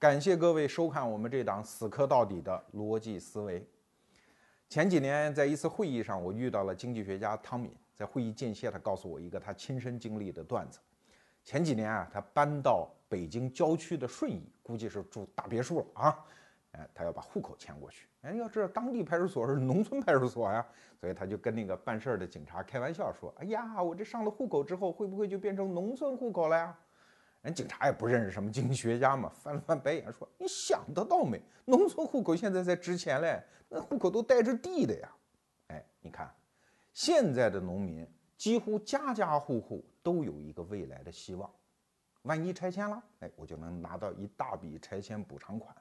[0.00, 3.62] 感谢各位收看我们这档死磕到底的逻辑思维。
[4.66, 10.78] 前几年在一次会议上，我遇到了经济学家汤敏，在会议间歇，他告诉我一个他亲身经历的段子。
[11.44, 16.18] 前几年啊，他搬到北京郊区的顺义，估计是住大别墅了啊。
[16.70, 18.08] 哎，他要把户口迁过去。
[18.22, 20.66] 哎，要知道当地派出所是农村派出所呀，
[20.98, 26.74] 所以他就跟那个办事儿的警察开玩笑说：“哎呀，我这上了户口之后，会不会就变成农村户口了呀？”
[27.42, 31.40] 人警察也不认识什么经济学家嘛，翻了翻白眼说：“你想得到没？
[31.64, 35.16] 农村户口现在才值钱嘞，那户口都带着地的呀。”
[35.68, 36.34] 哎，你看，
[36.92, 41.50] 现在的农民几乎家家户户都有一个未来的希望，
[42.22, 45.74] 万一拆迁了，哎，我就能拿到一大笔拆迁补偿款。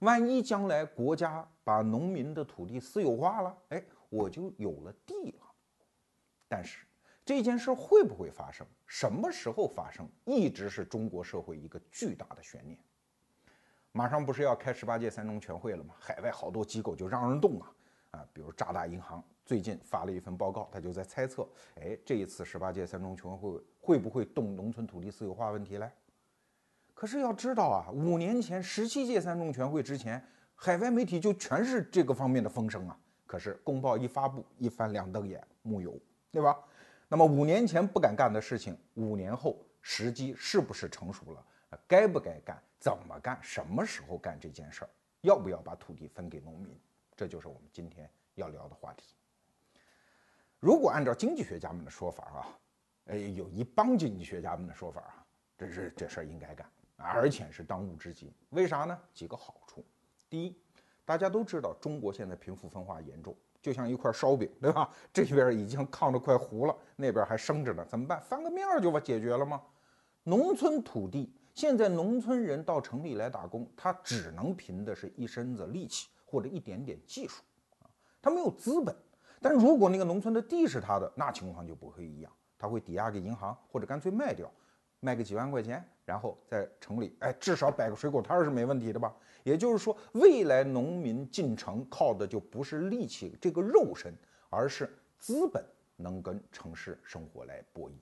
[0.00, 5.46] 万一将来国家把农民的土地私有化了，哎，我就有了地了。
[6.48, 6.84] 但是
[7.24, 8.66] 这件事会不会发生？
[8.86, 10.06] 什么时候发生？
[10.24, 12.78] 一直是中国社会一个巨大的悬念。
[13.92, 15.94] 马上不是要开十八届三中全会了吗？
[15.98, 17.72] 海外好多机构就让人动啊
[18.10, 25.90] 啊，比如渣打银行最近发了一份报告，他就在猜测，哎，这一次十八届三中全会会不会动农村土地私有化问题嘞？
[26.92, 30.22] 可是要知道啊，五年前十七届三中全会之前，
[30.54, 32.98] 海外媒体就全是这个方面的风声啊。
[33.26, 35.98] 可是公报一发布，一翻两瞪眼，木有，
[36.30, 36.56] 对吧？
[37.08, 41.46] 那么五年前不敢干的事情，五年后时机是不是成熟了？
[41.86, 42.62] 该不该干？
[42.78, 43.38] 怎么干？
[43.42, 44.90] 什么时候干这件事儿？
[45.22, 46.78] 要不要把土地分给农民？
[47.16, 49.14] 这就是我们今天要聊的话题。
[50.58, 52.58] 如果按照经济学家们的说法啊，
[53.06, 55.26] 哎，有一帮经济学家们的说法啊，
[55.58, 56.66] 这是这事儿应该干。
[56.96, 58.98] 而且是当务之急，为啥呢？
[59.12, 59.84] 几个好处。
[60.30, 60.56] 第一，
[61.04, 64.90] 大家都知道中国现在贫富分化严重，就像一块烧饼，对吧？
[65.10, 68.20] 这边已经炕都快糊了，那边还生着呢，怎么办？
[68.20, 69.58] 翻个面就把解决了吗？
[70.24, 77.42] 农村土地，现在农村人到城里来打工，他只能凭的是一身子力气或者一点点技术
[77.78, 77.88] 啊，
[78.20, 78.94] 他没有资本。
[79.40, 84.52] 但如果那个农村的地是他的，那情况就不会一样，他会抵押给银行，或者干脆卖掉。
[85.04, 89.14] 卖个几万块钱，然后在城里，哎，至少摆个水果摊是没问题的吧？
[89.42, 94.14] 也就是说，未来农民进城靠的就不是力气这个肉身，
[94.48, 95.62] 而是资本
[95.96, 97.92] 能跟城市生活来博弈。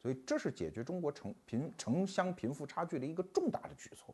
[0.00, 4.12] 所以，这是解决中国城贫城乡贫富差距的一个重大的举措。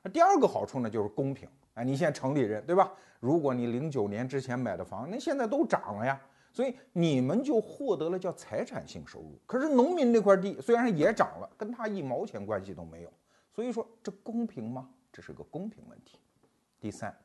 [0.00, 1.46] 那第二个好处呢，就是公平。
[1.74, 2.90] 哎，你现在城里人对吧？
[3.20, 6.18] 如果你零九年之前买的房，那现在都涨了呀。
[6.52, 13.12] 所以你们就获得了叫财产性收入，可是农民那块地虽然也涨了，跟他一毛钱关系都没有。
[13.52, 14.90] 所以说这公平吗？
[15.12, 16.18] 这是个公平问题。
[16.80, 17.16] 第三，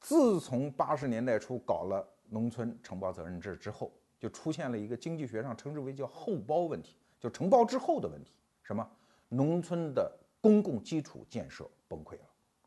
[0.00, 8.32] 自从八十年代初搞了农村承包责任制之后，就出现了一个经济学上称之为叫后包问题，就承包之后的问题。
[8.62, 8.86] 什么？
[9.28, 12.24] 农村的公共基础建设崩溃了。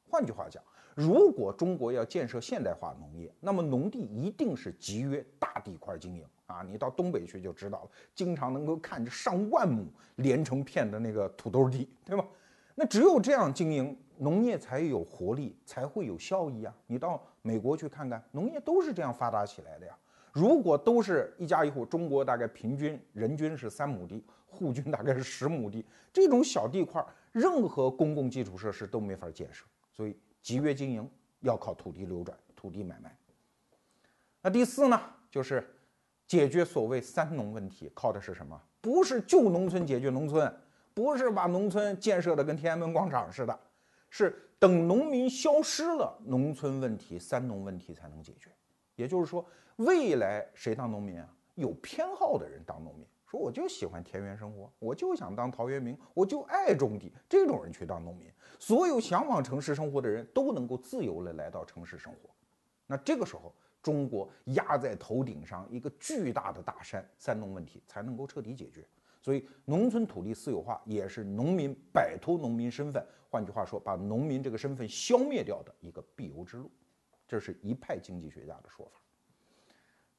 [0.09, 0.63] 换句话讲。
[0.95, 6.61] 如果中国要建设现代化农业，那么农地一定是集约大地块经营啊！
[6.69, 9.87] 你到东北去就知道了，经常能够看着上万亩
[10.17, 12.25] 连成片的那个土豆地，对吧？
[12.75, 16.75] 那只有这样经营农业才有活力，才会有效益啊！
[16.87, 19.97] 你到美国去看看，农业都是这样发达起来的呀。
[20.33, 30.17] 如果都是一家一户，中国大概平均人均是三亩地，户均大概是十亩地，这种小地块，任何公共基础设施都没法建设，所以。
[30.41, 31.09] 集约经营
[31.41, 33.15] 要靠土地流转、土地买卖。
[34.41, 35.75] 那第四呢，就是
[36.27, 38.59] 解决所谓“三农”问题，靠的是什么？
[38.81, 40.51] 不是旧农村、解决农村，
[40.93, 43.59] 不是把农村建设的跟天安门广场似的，
[44.09, 48.49] 是等农民消失了，农村问题、三农问题才能解决。
[48.95, 51.29] 也就是说，未来谁当农民啊？
[51.55, 53.05] 有偏好的人当农民。
[53.31, 57.13] 说我就喜欢田园生活，我就想当陶渊明，我就爱种地。
[57.29, 62.29] 这种人去当农民，所有向往城市生活的人都能够自由的来到城市生活。
[62.85, 68.85] 那这个时候，中国压在头顶上一个巨大的大山——三农问题才能够彻底解决。
[69.21, 76.69] 所以，农村土地私有化也是农民摆脱农民身份，换句话说，把农民这个身份消灭掉的一个必由之路。
[77.25, 78.99] 这是一派经济学家的说法。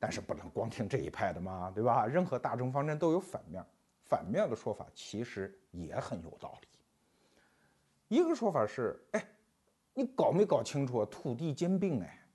[0.02, 2.06] 但是不能光听这一派的嘛，对吧？
[2.06, 3.64] 任何大政方针都有反面，
[4.00, 6.66] 反面的说法其实也很有道理。
[8.08, 9.24] 一个说法是，哎，
[9.94, 12.02] 你搞没搞清楚土地兼并？
[12.02, 12.26] 哎，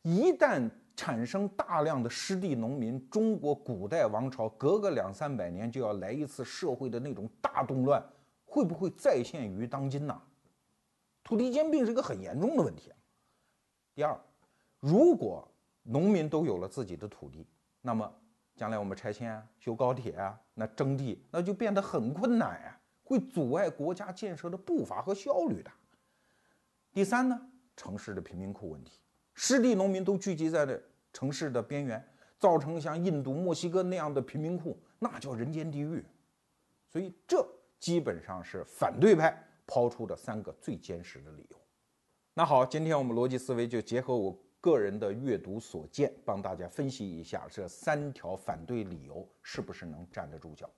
[0.00, 8.02] 一旦产生大量的失地农民，中国古代王朝隔个两三百年就要来一次社会的那种大动乱，
[8.46, 10.22] 会不会再现于当今呢？
[11.22, 12.90] 土地兼并是一个很严重的问题。
[13.94, 14.18] 第二，
[14.80, 15.46] 如果
[15.82, 17.46] 农民都有了自己的土地，
[17.80, 18.12] 那么
[18.54, 25.70] 将来我们拆迁啊、修高铁啊，那征地那就变得很困难呀，会阻碍国家建设的步伐和效率的。
[26.92, 27.40] 第三呢，
[27.76, 29.00] 城市的贫民窟问题，
[29.34, 30.78] 失地农民都聚集在了
[31.12, 32.06] 城市的边缘，
[32.38, 36.04] 造成像印度、墨西哥那样的贫民窟，那叫人间地狱。
[36.88, 37.42] 所以这
[37.80, 41.56] 基本上是反对派抛出的三个最坚实的理由。
[42.34, 50.70] 那好，今天我们逻辑思维就结合我个人的阅读所见，帮大家分析一下这三条反对理由是不是能站得住脚。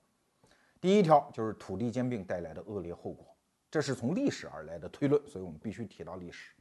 [0.81, 3.27] 第一条就是土地兼并带来的恶劣后果，
[3.71, 6.55] 这是从历史而来的推论，所以我们必须提到历史。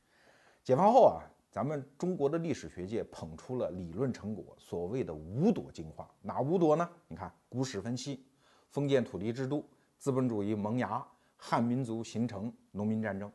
[0.63, 6.87] 解放后啊，咱们中国的历史学界捧出了理论成果，所谓的五朵金花，哪五朵呢？
[7.07, 8.25] 你看，古史分析。
[8.69, 9.63] 封建土地制度、
[9.99, 11.05] 资本主义萌芽、
[11.37, 13.31] 汉民族形成、农民战争，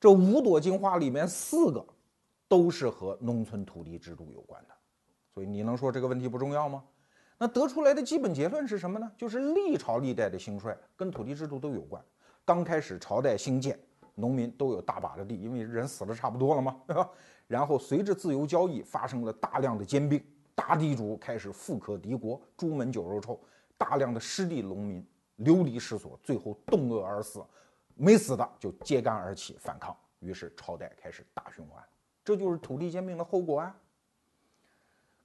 [0.00, 1.86] 这五朵金花里面四个
[2.48, 4.74] 都是和农村土地制度有关的，
[5.34, 6.84] 所以你能说这个问题不重要吗？
[7.38, 9.12] 那得出来的基本结论是什么呢？
[9.16, 12.02] 就是历朝历代的兴衰跟土地制度都有关。
[12.44, 13.78] 刚开始朝代兴建，
[14.14, 17.10] 农民都有大把的地，因为人死的差不多了嘛， 对吧？
[17.46, 20.22] 然后随着自由交易发生了大量的兼并，
[20.54, 23.38] 大地主开始富可敌国，朱门酒肉臭。
[23.78, 25.06] 大量的失地农民
[25.36, 27.44] 流离失所，最后冻饿而死，
[27.94, 31.84] 没死的就揭竿而起反抗，于是朝代开始大循环，
[32.26, 33.80] 这就是土地兼并的后果啊。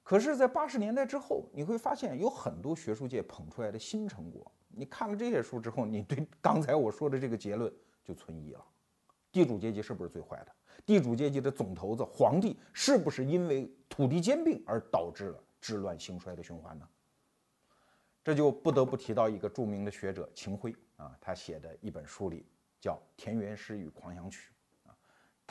[0.04, 7.72] 可是，在八十年代之后，你会发现有很多学术界捧出来的新成果，你看了这些书之后，你对 刚才我说的这个结论
[8.04, 8.64] 就存疑了：
[9.32, 10.52] 地主阶级是不是最坏的？
[10.86, 16.88] 地主阶级的总头子皇帝是不是因为土地兼并而导致了治乱兴衰的循环呢？
[18.22, 22.46] 这就不得不提到一个著名的学者秦晖啊，他写的一本书里
[22.80, 24.50] 叫《田园诗与狂想曲》，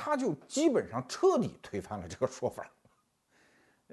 [0.03, 2.67] 他就基本上彻底推翻了这个说法。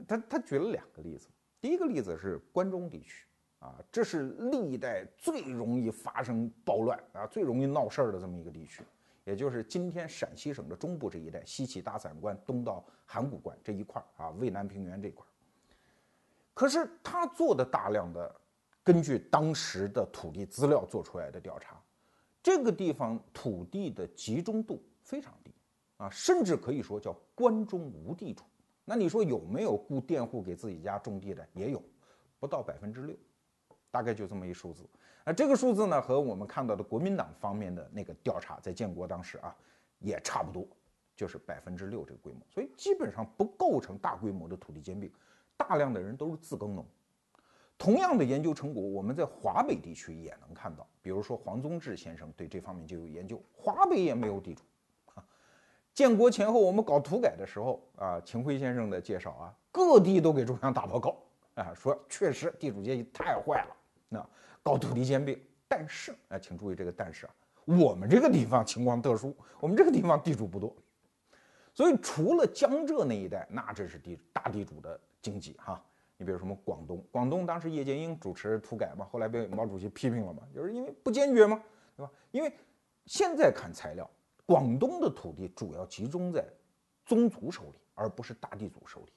[0.06, 1.28] 他他举了两个例子，
[1.60, 3.26] 第一个例子是关中地区
[3.58, 8.82] 啊，这是历代最容易发生暴乱啊、最容易闹事儿的这么一个地区，
[9.25, 15.28] 也就是今天陕西省的中部这一带，西起大散关，东到函谷关这一块儿啊，渭南平原这块儿。
[16.55, 18.34] 可是他做的大量的。
[18.84, 21.78] 根据当时的土地资料做出来的调查，
[22.43, 25.52] 这个地方土地的集中度非常低
[25.98, 28.42] 啊，甚至可以说叫关中无地主。
[28.84, 31.46] 那你说有没有雇佃户给自己家种地的？
[31.52, 31.82] 也有，
[32.40, 33.14] 不到百分之六，
[33.90, 34.88] 大概就这么一数字。
[35.26, 39.54] 那这个数字呢，和我们看到的国民党方面的那个调查，在建国当时啊，
[39.98, 40.66] 也差不多，
[41.14, 42.40] 就是百分之六这个规模。
[42.48, 45.12] 所以基本上不构成大规模的土地兼并，
[45.54, 46.86] 大量的人都是自耕农。
[47.76, 50.88] 同样的研究成果，我们在华北地区也能看到。
[51.02, 54.62] 比如说黄宗智先生对这方面就有研究，华北也没有地主。
[55.98, 61.16] 建国前后，我们搞土改的时候啊，秦晖先生的介绍啊，各地都给中央打报告
[61.54, 63.76] 啊，说确实地主阶级太坏了，
[64.08, 64.24] 那
[64.62, 65.36] 搞土地兼并。
[65.66, 67.34] 但是啊，请注意这个但是啊，
[67.64, 70.72] 我们这个地方情况特殊，我们这个地方地主不多，
[71.74, 75.84] 所以除了江浙那一带，那这是地大地主的经济哈。
[76.16, 81.60] 你比如什么广东，广东当时叶剑英主持土改嘛，后来被毛主席批评了嘛，就是因为不坚决嘛，
[81.96, 82.12] 对吧？
[82.30, 82.52] 因为
[83.04, 84.08] 现在看材料，
[84.48, 86.42] 广东的土地主要集中在
[87.04, 89.12] 宗族手里，而不是大地主手里，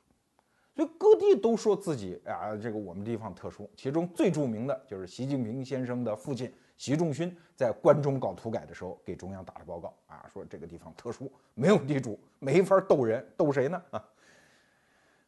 [0.75, 3.69] 所以各地都说自己啊，这个我们地方特殊。
[3.77, 13.81] 其中最著名的就是习近平先生的父亲习仲勋在关中搞土改的时候给中央打了报告啊，说这个地方特殊，没有地主，没法斗人，斗谁呢？
[13.91, 14.09] 啊，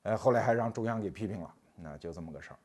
[0.02, 1.56] 呃，后来还让中央给批评了。
[1.78, 2.60] 那就这么个事儿，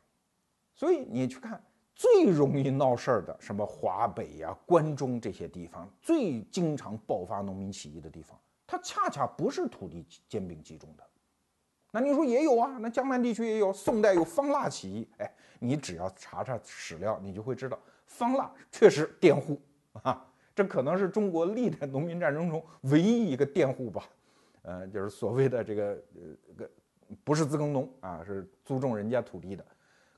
[0.74, 1.62] 所以你去看
[1.98, 11.02] 最容易闹事儿的，什么华北呀、关中这些地方，最经常爆发农民起义的地方，它恰恰不是土地兼并集中的。
[11.90, 12.78] 那你说也有啊？
[12.80, 15.08] 那江南地区也有，宋代有方腊起义。
[15.18, 15.28] 哎，
[15.58, 17.76] 你只要查查史料，你就会知道，
[18.06, 19.60] 方腊确实佃户
[20.04, 20.24] 啊，
[20.54, 24.08] 这可能是中国历代农民战争中唯一一个佃户吧。
[24.62, 26.70] 呃，就是所谓的这个呃个。
[27.24, 29.64] 不是自耕农啊，是租种人家土地的。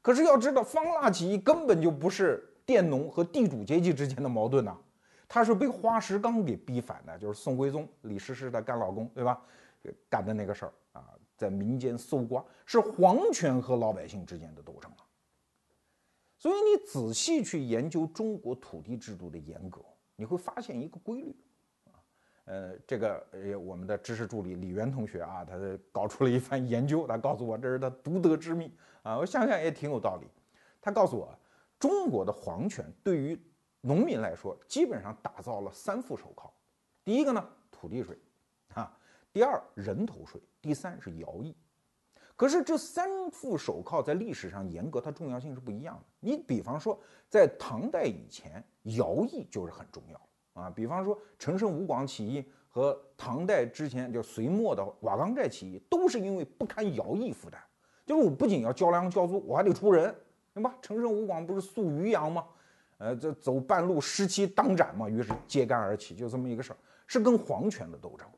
[0.02, 4.76] 可是要知道，方腊起义根本就不是佃农和地主阶级之间的矛盾呐，
[5.28, 9.40] 他是被花石纲给逼反的，就是宋徽宗李师师的干老公，对吧？
[10.08, 14.96] 干的那个事儿啊，在民间搜刮，是皇权和老百姓之间的斗争了。
[16.36, 19.80] 所以你仔细去研究中国土地制度的严格，
[20.16, 21.36] 你会发现一个规律
[21.86, 21.96] 啊。
[22.46, 25.54] 呃，这个呃，我们的知识助理李源同学啊，他
[25.92, 29.18] 搞出了一番研究，他告诉我这是他独得之秘啊。
[29.18, 30.26] 我想想也挺有道理。
[30.80, 31.38] 他告诉我，
[31.78, 33.40] 中国的皇权对于
[33.80, 36.52] 农民来说，基本上打造了三副手铐。
[37.04, 38.18] 第一个呢，土地税
[38.74, 38.84] 啊；
[39.32, 41.56] 第二，人头税；第三是徭役。
[42.36, 46.04] 可是这三副手铐在历史上严格，它重要性是不一样的。
[46.20, 50.20] 你比方说，在唐代以前，徭役就是很重要。
[50.54, 57.62] 啊，比方说陈胜吴广起义和唐代之前就隋末的瓦岗寨起义，都是因为不堪徭役负担，
[58.06, 60.14] 就是我不仅要交粮交租，我还得出人，
[60.54, 60.76] 对吧？
[60.82, 62.44] 陈胜吴广不是宿渔阳吗？
[62.98, 66.76] 呃，这走半路失期当斩嘛，于是揭竿而起，就这么一个事儿，
[67.06, 68.28] 是跟皇权的斗争。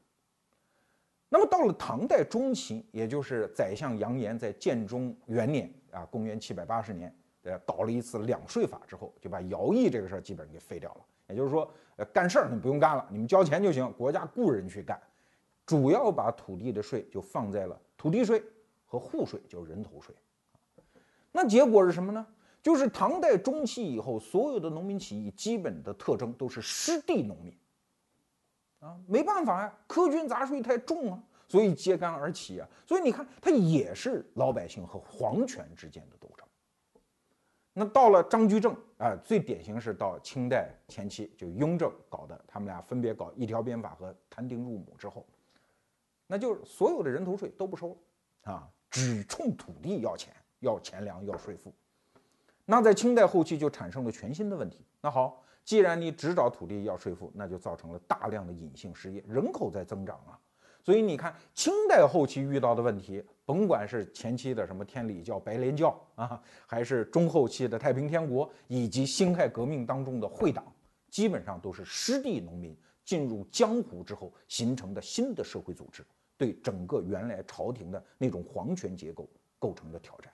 [1.29, 7.13] 那么到了唐代中期，也就是宰相杨炎在建中元年啊，公元七百八十年，
[7.45, 11.01] 呃，搞了一次两税法之后，就把徭役这个事儿基本上给废掉了。
[11.29, 15.01] 也就是说，呃，干事儿你不用干了，你们交钱就行，国家雇人去干，
[15.65, 18.43] 主要把土地的税就放在了土地税
[18.93, 20.15] 和户税，就是人头税。
[21.31, 22.27] 那结果是什么呢？
[22.63, 27.57] 就是唐代中期以后，所有的农民起义基本的特征都是失地农民，
[28.81, 32.69] 啊，没办法呀，苛捐杂税太重啊，所以揭竿而起啊。
[32.87, 36.47] 所以你看，它也是老百姓和皇权之间的斗争。
[37.73, 45.25] 那到了张居正啊，最典型是到清代前期，就雍正搞的，他们俩分别搞一条鞭法和摊丁入亩之后，
[46.27, 51.75] 那就是所有的人头税都不收了啊，只冲土地要钱，要钱粮，要税赋。
[52.67, 54.85] 那在清代后期就产生了全新的问题。
[55.01, 60.39] 那好，既然你只找土地要税赋，那就造成了大量的隐性失业，人口在增长啊。
[60.85, 70.65] 所以你看，清代后期遇到的问题，甭管是前期的什么天理教、白莲教啊，还是中后期的太平天国以及辛亥革命当中的会党，
[71.09, 76.05] 基本上都是失地农民进入江湖之后形成的新的社会组织，
[76.43, 79.29] 对整个原来朝廷的那种皇权结构
[79.61, 80.33] 构成了挑战。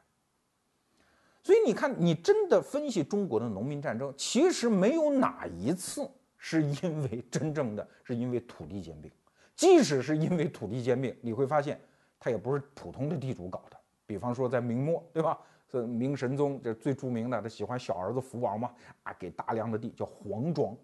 [1.43, 9.12] 所以你看，你真的分析中国的农民战争，其实没有哪一次是因为真正的是因为土地兼并。
[9.55, 11.79] 即使是因为土地兼并，你会发现
[12.19, 13.77] 它也不是普通的地主搞的。
[14.07, 15.38] 比方说在明末，对吧？
[15.71, 18.73] 这明神宗这最著名的，他喜欢小儿子福王嘛，
[19.03, 20.75] 啊，给大量的地叫皇庄。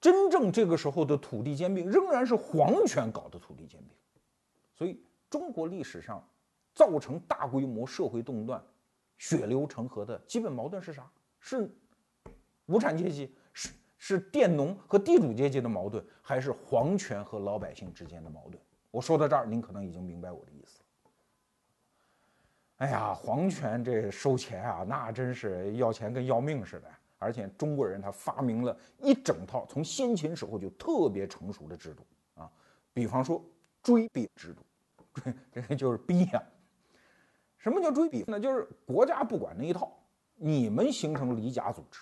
[0.00, 3.96] 真正这个时候的土地兼并，仍然是皇权搞的土地兼并。
[4.80, 6.26] 所以中国历史上
[6.74, 8.64] 造成大规模社会动乱。
[9.18, 11.06] 血流成河的基本矛盾是啥？
[11.40, 11.70] 是
[12.64, 13.68] 无产阶级，是
[13.98, 18.58] 是佃农和地主阶级的矛盾，还是皇权和老百姓之间的矛盾？
[18.90, 20.80] 我说到这儿，您可能已经明白我的意思。
[22.76, 26.90] 哎呀，皇权这收钱啊，那真是要钱跟要命似的。
[27.18, 32.06] 而且中国人他发明了一整套从先秦时候就特别成熟的制度
[32.40, 32.50] 啊，
[32.94, 33.44] 比方说
[33.82, 34.62] 追贬制度，
[35.52, 36.42] 这个就是逼呀。
[37.58, 38.24] 什么叫追比？
[38.26, 39.92] 那就是国家不管那一套，
[40.36, 42.00] 你们形成离甲组织，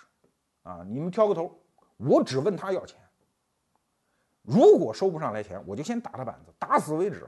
[0.63, 1.53] 啊，你们挑个头，
[1.97, 2.97] 我只问他要钱。
[4.43, 7.27] 如果收不上来钱，我就先打他板子，打死为止。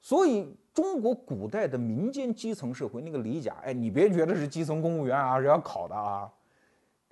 [0.00, 6.30] 所以中国古代的民间基层社会那个离甲，哎，你别觉得是基层公务员啊，是要考的啊。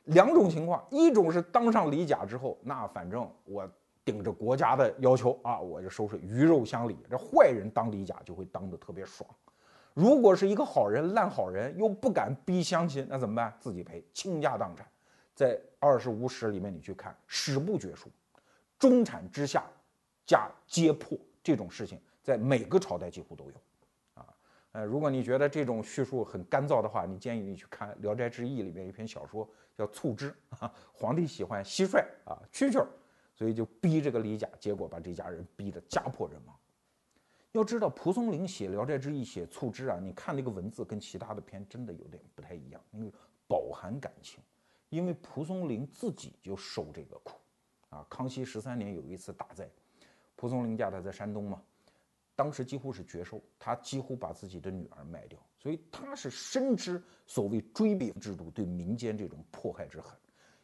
[0.05, 3.67] 两种情况，一种是当上李甲之后，那反正我
[4.05, 6.97] 顶着国家的要求啊，我就收税，鱼肉乡里。
[7.09, 9.29] 这坏人当离甲就会当得特别爽。
[9.95, 13.55] 如果是一个好人，烂好人又不敢逼乡亲，那怎么办？
[13.61, 14.87] 自己赔，倾家荡产。
[15.35, 18.11] 在《二十五史》里面，你去看，史不绝书，
[18.79, 19.65] 中产之下
[20.27, 23.53] 加揭破这种事情，在每个朝代几乎都有。
[24.15, 24.27] 啊，
[24.73, 32.89] 呃，如果你觉得这种叙述很干燥的话，你建议你去看《聊斋志异》里面一篇小说叫《促织》，啊皇帝喜欢蟋蟀啊，蛐蛐儿，
[33.35, 36.57] 所以就逼这个李甲，结果把这家人逼得家破人亡。
[37.53, 43.13] 要知道，蒲松龄写《聊斋志异》写《促织》啊，你看那个文字跟其他的篇真的有点不太一样，因为
[43.47, 44.43] 饱含感情。
[44.89, 47.39] 因为蒲松龄自己就受这个苦
[47.89, 48.07] 啊。
[48.11, 49.67] 康熙十三年有一次大灾，
[50.37, 51.63] 蒲松龄家他在山东嘛，
[52.35, 60.15] 当时几乎是绝收，他几乎把自己的女儿卖掉，所以他是深知所谓追贬制度对民间这种迫害之狠。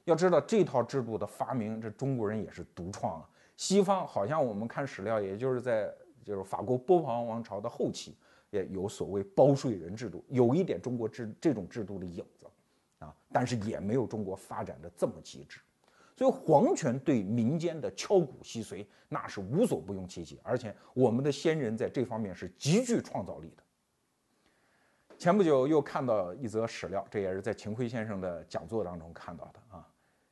[0.09, 3.29] 要知道这套制度的发明，这中国人也是独创啊。
[3.57, 5.95] 西方好像我们看史料，也就是在。
[6.25, 8.15] 就是法国波旁王朝的后期，
[8.51, 12.45] 也有所谓包税人制度，有一点中国制这种制度的影子，
[12.99, 15.59] 啊，但是也没有中国发展的这么极致。
[16.15, 23.63] 所以皇权对民间的敲骨吸髓，那是无所不用其极，而且我们的先人在这方面是极具创造力的。
[25.17, 29.88] 前不久又看到一则史料，这也是在秦晖先生的讲座当中看到的啊。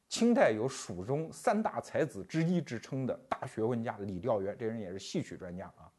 [0.09, 5.91] 清代有蜀中三大才子之一之称的大学问家李调元，这人也是戏曲专家啊。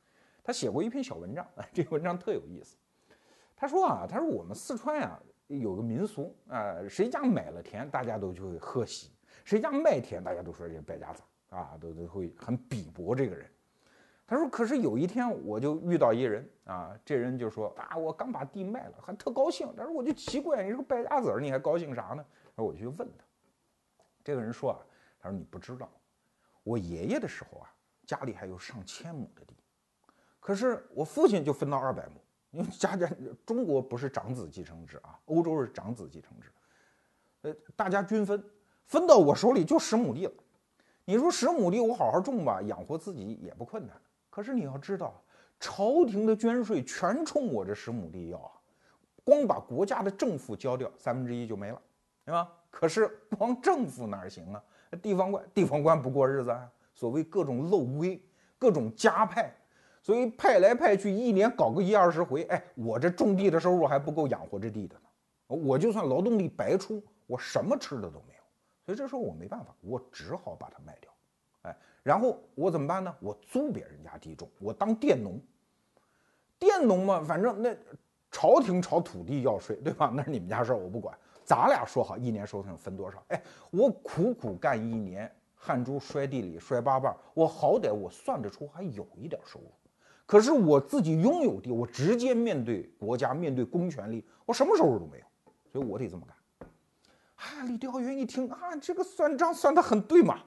[0.44, 2.78] 他写过一篇小文章，这文章特有意思。
[3.56, 9.10] 他说啊，他说我们四川啊有个民俗啊，谁家买了田，大家都就会贺喜；
[9.44, 13.46] 谁家卖田，大家都说这败家子啊，都都会很鄙薄这个人。
[14.26, 19.68] 他说，可是有一天我就遇到一人啊，这人就说啊，我刚把地卖了，还特高兴。
[19.76, 22.26] 他说我就奇怪，你是个败家子，你还高兴啥呢？
[22.56, 23.27] 然后我就问他。
[24.28, 24.80] 这个人说啊，
[25.22, 25.90] 他说你不知道，
[26.64, 27.74] 我爷爷的时候啊，
[28.06, 29.56] 家里还有上千亩的地，
[30.42, 32.20] 可是我父亲就分到二百亩，
[32.52, 33.10] 因为家家
[33.46, 36.52] 中国不是长子继承制啊，欧洲是长子继承制，
[37.44, 38.44] 呃，大家均分，
[38.84, 40.34] 分到我手里就十亩地了。
[41.06, 43.96] 你说十亩地我好好种吧，养活自己也不困难。
[44.30, 45.24] 可是你要知道，
[45.58, 48.52] 朝廷的捐税全冲我这十亩地要啊，
[49.24, 51.82] 光把国家的政府交掉三分之一就没了，
[52.26, 52.52] 对吧？
[52.80, 53.08] 可是
[53.40, 54.64] 光政府哪行啊？
[55.02, 56.72] 地方官，地方官不过日子啊。
[56.94, 58.22] 所谓各种漏规，
[58.60, 59.52] 各种加派，
[60.04, 62.44] 所以派来派去，一年搞个一二十回。
[62.44, 65.02] 哎，我这种地的收入还不够养活这地的呢。
[65.48, 68.44] 我就算劳动力白出，我什么吃的都没有。
[68.86, 71.12] 所以这时候我没办法，我只好把它卖掉。
[71.64, 73.12] 哎，然后我怎么办呢？
[73.20, 75.42] 我租别人家地种，我当佃农。
[76.60, 77.76] 佃农嘛，反正那
[78.30, 80.12] 朝廷朝土地要税，对吧？
[80.16, 81.18] 那是你们家事儿，我不管。
[81.48, 83.24] 咱俩说好，一年收成分多少？
[83.30, 85.34] 哎，我苦苦干一年。
[85.60, 89.66] 汗珠摔地里摔八瓣，我好歹我算得出还有一点收入，
[90.26, 95.26] 可是我自己拥有地，我直接面对国家，面对公权力，我什么收入都没有，
[95.72, 96.70] 所以我得这么干。
[97.36, 100.44] 啊，李调元一听啊，这个算账算得很对嘛，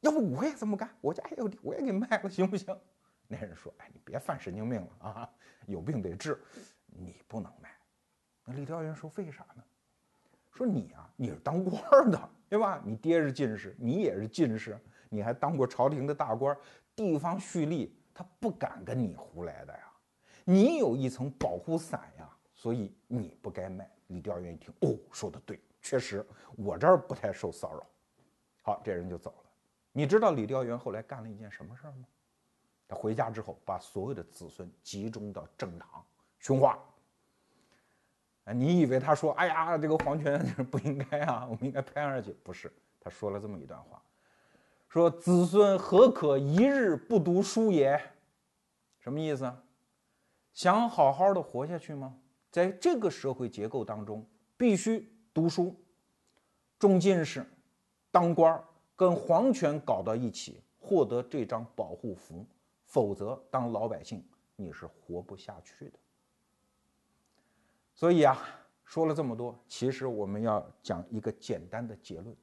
[0.00, 2.76] 要不我也这么干，我家也有地，我也给卖了，行不行？
[3.26, 5.30] 那人说，哎，你别犯神经病了啊，
[5.66, 6.38] 有病得治，
[6.86, 7.70] 你不能卖。
[8.44, 9.64] 那李调元说，为啥呢？
[10.56, 12.30] 说你啊，你是当官的。
[12.48, 12.80] 对吧？
[12.84, 16.56] 你爹是进士，你也是进士，你还当过朝廷的大官，
[16.94, 19.92] 地方蓄力，他不敢跟你胡来的呀。
[20.44, 23.90] 你有一层保护伞呀，所以你不该卖。
[24.06, 27.84] 李调元一听，哦，说的对，确实我这儿不太受骚扰。
[28.62, 29.50] 好，这人就走了。
[29.90, 32.06] 你知道李调元后来干了一件什么事儿吗？
[32.86, 36.06] 他回家之后，把所有的子孙集中到政堂
[36.38, 36.78] 训话。
[38.54, 40.38] 你以为他说：“哎呀，这个皇权
[40.70, 44.00] 不应该啊，我们应该拍上去。”不是，他说了这么一段话，
[44.88, 48.00] 说：“子孙何可一日不读书也？”
[49.00, 49.52] 什么意思？
[50.52, 52.16] 想好好的活下去吗？
[52.50, 54.24] 在这个社会结构当中，
[54.56, 55.74] 必须读书、
[56.78, 57.44] 中进士、
[58.10, 62.46] 当官儿，跟皇权搞到一起，获得这张保护符，
[62.84, 65.98] 否则当老百姓你是活不下去的。
[67.96, 68.38] 所以啊，
[68.84, 72.36] 说了这么多，其实我们要讲一个简单的结论：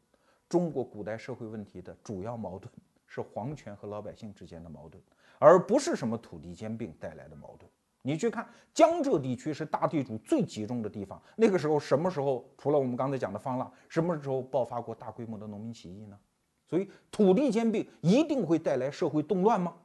[0.49, 2.73] 中国古代社会问题的主要矛盾
[3.05, 4.99] 是皇权和老百姓之间的矛盾，
[5.37, 7.71] 而不是什么土地兼并带来的矛盾。
[8.01, 16.19] 你去看江浙地区是大地主最集中的地方，那个时候什么时候除了我们刚才讲的方腊，什么时候爆发过大规模的农民起义呢？
[16.65, 19.75] 所以土地兼并一定会带来社会动乱吗？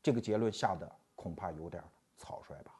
[0.00, 1.82] 这个结论下的恐怕有点
[2.16, 2.72] 草率吧。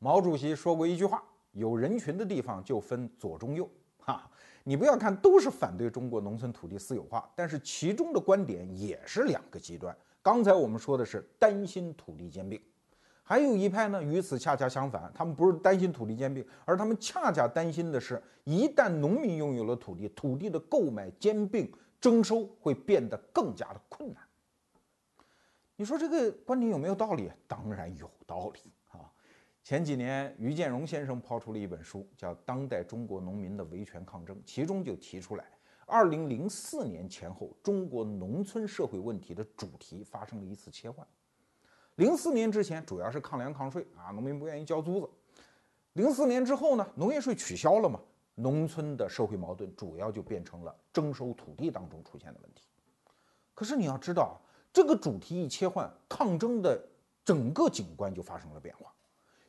[0.00, 1.22] 毛主席说过一句话。
[1.52, 4.30] 有人群的地方就分左中右，哈，
[4.64, 9.96] 你不要看都是反对中国农村土地私有化，但是其中的观点也是两个极端。
[10.22, 12.60] 刚才我们说的是担心土地兼并，
[13.22, 24.22] 还有一派呢与此恰恰相反，他们不是担心土地兼并，而他们恰恰担心的是，一旦农民拥有了土地，土地的购买、兼并、征收会变得更加的困难。
[25.76, 27.32] 你说这个观点有没有道理？
[27.48, 28.60] 当然有道理。
[29.70, 35.44] 前几年，于建荣先生抛出了一本书，叫《当代中国农民的维权抗争》，其中就提出来，
[35.86, 41.06] 二零零四年前后，中国农村社会问题的主题发生了一次切换。
[41.94, 45.08] 零四年之前，主要是抗粮抗税啊，农民不愿意交租子。
[45.92, 48.00] 零四年之后呢，农业税取消了嘛，
[48.34, 52.64] 农村的社会矛盾主要就变成了征收土地当中出现的问题。
[53.54, 54.40] 可是你要知道，
[54.72, 56.84] 这个主题一切换，抗争的
[57.24, 58.92] 整个景观就发生了变化。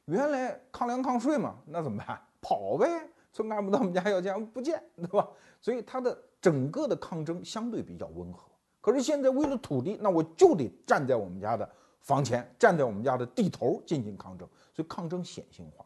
[0.06, 2.20] 原来抗粮抗税嘛，那怎么办？
[2.42, 2.88] 跑呗！
[3.34, 5.28] 村干部到我们家要钱，不见，对吧？
[5.62, 8.50] 所以他的整个的抗争相对比较温和。
[8.82, 11.70] 可是现在为了土地，那我就得站在我们家的
[12.02, 15.86] 房前，站在我们家的地头进行抗争，所以抗争显性化。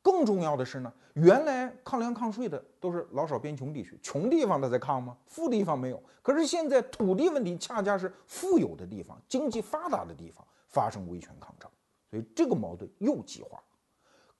[0.00, 5.16] 更重要的是呢，原来抗粮抗税的都是老少边穷地区，穷地方的在抗吗？
[5.26, 6.00] 富地方没有。
[6.22, 11.68] 可是现在土地问题恰恰是富有的地方、经济发达的地方发生维权抗争。
[12.10, 13.62] 所以这个矛盾又激化，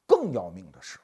[0.07, 0.99] 更要命的是，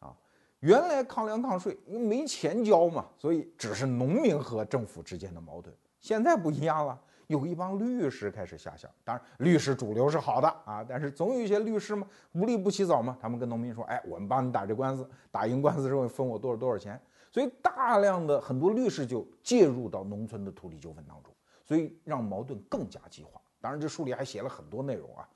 [0.00, 0.14] 啊，
[0.60, 5.74] 原来抗粮抗税因为没钱交嘛，所以只是农民和政府之间的矛盾。
[6.00, 8.90] 现在不一样了，有一帮律师开始下乡。
[9.04, 17.00] 当然，律师主流是好的啊，但是总有一些律师嘛，无利不起早嘛，他们跟农民说：“哎，我们帮你打这官司，打赢官司之后分我多少多少钱。”
[17.30, 21.32] 所以大量的很多律师就介入到农村的土地纠纷当中，
[21.64, 23.40] 所以让矛盾更加激化。
[23.60, 25.28] 当然，这书里还写了很多内容啊。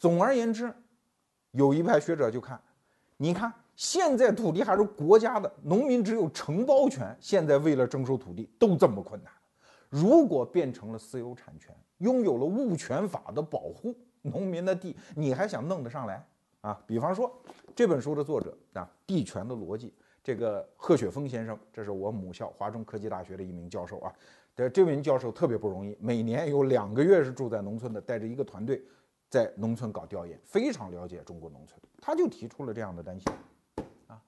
[0.00, 0.72] 总而言之，
[1.50, 2.58] 有一派学者就看，
[3.18, 7.14] 你看现在土地还是国家的，农民只有承包权。
[7.20, 9.30] 现在为了征收土地都这么困难，
[9.90, 16.26] 如果变成了私有产权，拥有了物权法的保护，农民的地你还想弄得上来
[16.62, 16.82] 啊？
[16.86, 17.30] 比方说
[17.76, 19.88] 这本书的作者啊，《地权的逻辑》，
[20.24, 24.10] 这个贺雪峰先生，这是我母校华中科技大学的一名教授啊。
[24.56, 28.82] 这这名教授特别不容易，每年有两个月是住在农村的，带着一个团队
[29.30, 31.80] 在农村搞调研，非常了解中国农村。
[32.02, 33.32] 他就提出了这样的担心
[34.08, 34.20] 啊，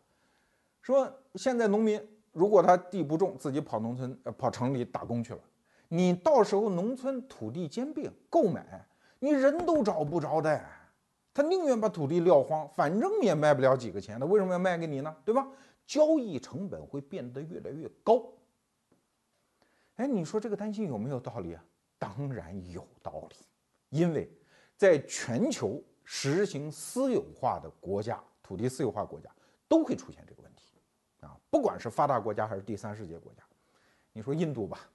[0.80, 5.40] 说现在农民如果他地不种，自己跑农村呃跑城里打工去了。
[5.88, 8.86] 你到时候农村土地兼并购买，
[9.18, 10.64] 你人都找不着的，
[11.34, 15.14] 他宁愿把土地撂荒，反正也卖不了几个钱，他为什么要卖给你呢？
[15.24, 15.46] 对吧？
[15.84, 18.22] 交易成本会变得越来越高。
[19.96, 21.64] 哎，你说这个担心有没有道理啊？
[21.98, 23.36] 当然有道理，
[23.90, 24.30] 因为
[24.76, 29.30] 在全球实行私有化的国家，土地私有化国家
[29.68, 30.74] 都会出现这个问题
[31.20, 33.42] 啊，不管是发达国家还是第三世界国家。
[34.12, 34.88] 你说印度吧。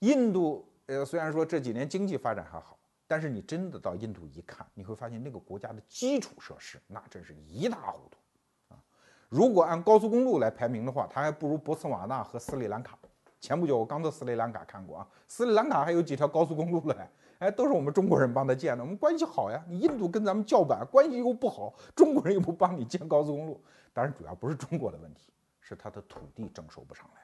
[0.00, 8.78] 印度，呃，虽然说这几年经济发展还好，但是你真的到印度一看，你会发现那个国家的基础设施那真是一塌糊涂啊！
[9.28, 12.98] 如果按高速公路来排名的话，它还不如博茨瓦纳和斯里兰卡。
[13.40, 17.08] 前不久我刚到斯里兰卡看过啊，斯里兰卡还有几条高速公路嘞，
[17.42, 19.60] 哎，都是我们中国人帮他建的，我们关系好呀。
[19.68, 23.60] 你印度跟咱们叫板，关系又不好，中国人又不帮你建高速公路，
[23.92, 27.20] 当然主要不是中国的问题，是他的土地征收不上来。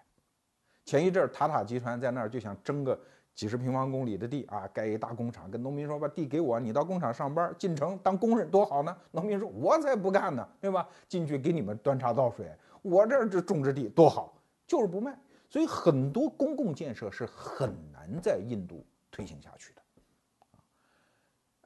[0.85, 2.99] 前一阵儿，塔塔集团在那儿就想征个
[3.33, 8.97] 几十平方公里的地啊，盖一大工厂，跟农民说把地给我，你到工厂上班，进城当工人多好呢。
[9.13, 10.89] 农民说，我才不干呢，对吧？
[11.07, 12.53] 进去给你们端茶倒水，
[12.83, 14.35] 我这儿这种植地多好，
[14.67, 15.17] 就是不卖。
[15.49, 19.73] 所以很多公共建设是很难在印度推行下去。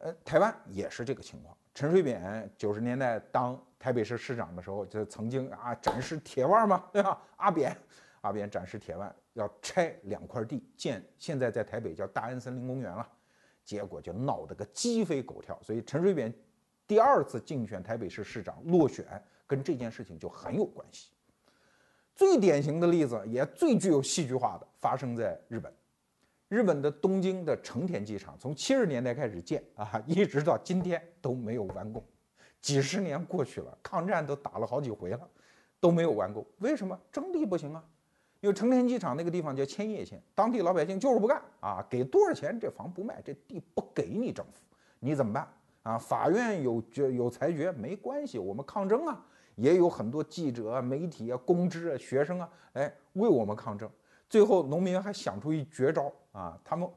[0.03, 1.57] 呃，台湾也是这个情况。
[1.73, 7.23] 陈水扁九十年代当台北市市长的时候，就曾经啊展示铁腕嘛， 对吧？
[7.37, 7.77] 阿扁。
[8.23, 13.09] 阿扁展示铁腕，要拆两块地建，现在在台北叫大安森林公园了，
[13.65, 15.57] 结果就闹得个鸡飞狗跳。
[15.63, 16.33] 所以陈水扁
[16.87, 19.07] 第二次竞选台北市市长落选，
[19.47, 21.11] 跟这件事情就很有关系。
[22.15, 25.73] 最典型的例子，也最具有戏剧化的，发生在日本。
[26.53, 32.05] 日本的东京的成田机场，从七十年代开始建啊， 一直到今天都没有完工。
[32.61, 35.21] 几十年过去了，抗战都打了好几回了，
[35.81, 36.45] 都没有完工。
[36.59, 37.01] 为什么？
[37.11, 37.83] 征地不行啊。
[38.41, 44.61] 因为成田机场那个地方叫千叶县，当地老百姓就是不干啊，给多少钱这房不卖，这地不给你政府，
[45.01, 45.49] 你怎么办
[45.85, 45.97] 啊？
[45.97, 53.89] 法院有决有裁决没关系，我们抗争啊，也有很多记者、媒体啊、公知啊、学生啊，哎，为我们抗争。
[54.29, 56.89] 最后农民还想出一绝招啊，他们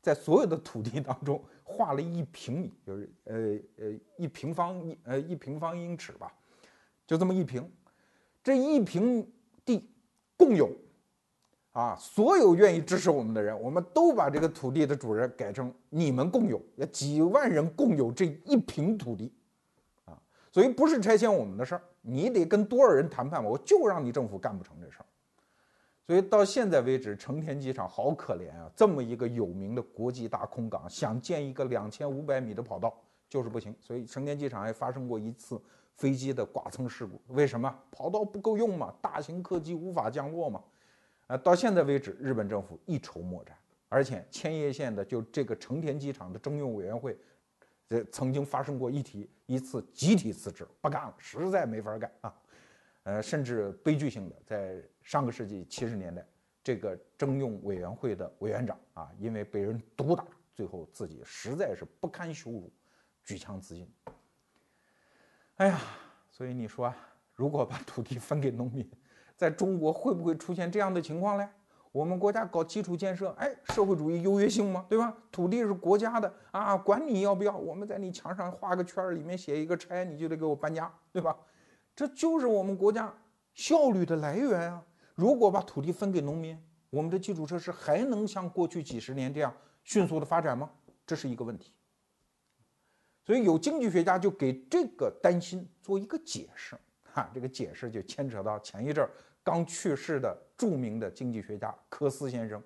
[0.00, 3.34] 在所有的土地当中划了一平米，就是呃
[3.76, 6.32] 呃一平方一呃一平方英尺吧，
[7.06, 7.70] 就这么一平，
[8.42, 9.30] 这一平
[9.64, 9.88] 地
[10.36, 10.70] 共有。
[11.72, 19.30] 啊，所有愿意支持我们的人，我们都把这个土地的主人改成你们共有，要几万人共有这一平土地，
[20.06, 20.18] 啊，
[20.50, 25.06] 所以不是拆迁我们的事儿，你得跟多少人谈判吧，我就让你政府干不成这事儿。
[26.06, 32.96] 所以到现在为止，成田机场好可怜啊，这么一个有名的国际大空港，想建一个两千五百米的跑道
[33.28, 33.74] 就是不行。
[33.80, 35.60] 所以成田机场还发生过一次
[35.96, 37.76] 飞机的剐蹭事故，为什么？
[37.90, 40.62] 跑道不够用嘛，大型客机无法降落嘛。
[41.26, 43.56] 啊，到现在为止，日本政府一筹莫展，
[43.88, 47.18] 而且千叶县的就这个成田机场的征用委员会，
[47.88, 52.32] 这曾经发生过一提一次集体辞职，不干了，实在没法干啊。
[53.06, 56.26] 呃，甚至悲剧性的，在上个世纪七十年代，
[56.64, 62.68] 这个征用委员会的委员长啊，因为被人毒打，最后自己实在是不堪羞辱，
[63.22, 63.88] 举枪自尽。
[65.58, 65.80] 哎呀，
[66.32, 66.92] 所以你说，
[67.36, 68.84] 如果把土地分给农民？
[69.36, 71.48] 在中国会不会出现这样的情况嘞？
[71.92, 74.84] 我们国家搞基础建设，哎，社会主义优越性吗？
[74.88, 75.16] 对吧？
[75.30, 81.36] 土地是国家的啊，管你要不要，我们在你墙上画个圈儿，里面写一个拆，你就得给我搬家，对吧？
[81.96, 83.12] 这就是我们国家
[83.54, 84.84] 效率的来源啊！
[85.14, 90.70] 如果把土地分给农民，我们的基础设施还能像过去几十年这样迅速的发展吗？
[91.06, 91.72] 这是一个问题。
[93.24, 96.76] 所以有经济学家就给这个担心做一个解释，
[97.14, 99.10] 哈，这个解释就牵扯到前一阵儿。
[99.42, 102.62] 刚去世的著名的经济学家科斯先生，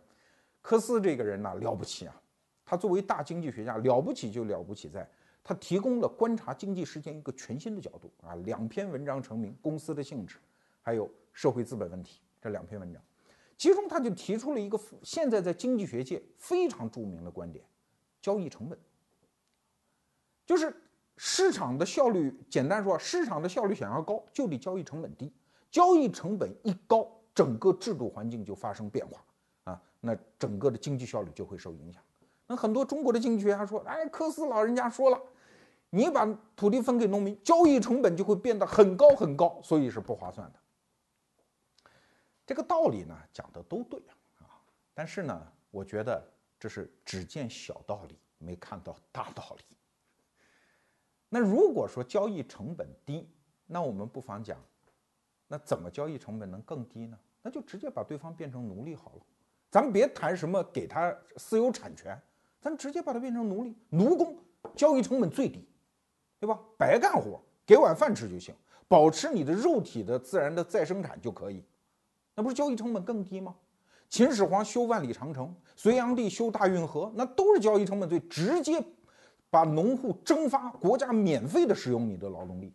[0.61, 2.21] 科斯这个人呢了不起啊！
[2.65, 5.09] 他作为大经济学家了不起就了不起在，
[5.43, 8.35] 他提供了观察经济事件一个全新的角度啊。
[8.45, 10.37] 两篇文章成名，《公司的性质》
[10.81, 13.03] 还有《社会资本问题》这两篇文章，
[13.57, 17.65] 其中他就提出了一个现在在经济学界非常著名的观点：
[18.21, 18.79] 交易成本，
[20.47, 20.75] 就是
[21.17, 22.35] 市场的效率。
[22.49, 25.33] 简单说，市场的效率想要高，就得交易成本低。
[25.71, 29.25] 交易成本一高，整个制度环境就发生变化
[29.65, 29.81] 啊！
[30.01, 32.03] 那整个的经济效率就会受影响。
[32.51, 35.23] 那很多中国的经济学家说，哎，科斯老人家说了，
[35.89, 40.59] 你把土地分给农民，交易成本就会变得很高很高，所以是不划算的。
[42.45, 44.03] 这个道理呢讲的都对
[44.41, 44.51] 啊，
[44.93, 46.21] 但是呢，我觉得
[46.59, 49.77] 这是只见小道理，没看到大道理。
[51.29, 53.31] 那如果说交易成本低，
[53.65, 54.59] 那我们不妨讲，
[55.47, 57.17] 那怎么交易成本能更低呢？
[57.43, 59.23] 那就直接把对方变成奴隶好了。
[59.71, 62.21] 咱们别谈什么给他私有产权，
[62.61, 64.37] 咱直接把它变成奴隶、奴工，
[64.77, 65.67] 交易成本最低，
[66.39, 66.61] 对吧？
[66.77, 68.55] 白干活，给碗饭吃就行，
[68.87, 71.65] 保持你的肉体的自然的再生产就可以，
[72.35, 73.55] 那不是交易成本更低吗？
[74.09, 78.85] 秦始皇修万里长城，隋炀帝修大运河，那都是交易成本最直接。
[79.53, 82.73] 把农户征发，国家免费的使用你的劳动力，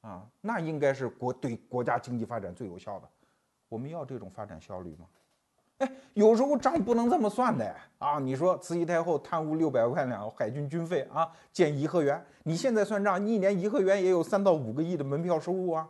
[0.00, 3.08] 啊，那应该是国对国家经济发展最有效的。
[3.68, 5.06] 我们要这种发展效率吗？
[5.78, 8.18] 哎， 有时候账不能这么算的啊！
[8.18, 15.88] 你说慈禧太后贪污六百万两海军军费啊，建颐和园，你现在算账，一年颐和园也有三到五个亿的门票收入啊，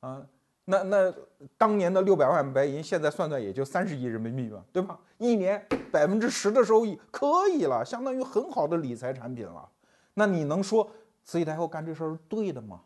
[0.00, 0.26] 啊，
[0.66, 1.14] 那那
[1.56, 4.98] 当年的六百万白银，现在算算也就三十亿人民币吧，对吧？
[5.18, 9.68] 一年百分之十的收益可以了，相当于很好的理财产品了。
[10.14, 10.90] 那你能说
[11.24, 12.80] 慈禧太后干这事儿是对的吗？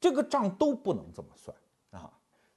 [0.00, 1.56] 这个账都不能这么算
[1.92, 2.10] 啊！